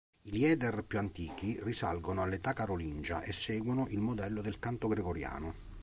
[0.23, 5.53] I Lieder più antichi risalgono all'età carolingia e seguono il modello del canto gregoriano.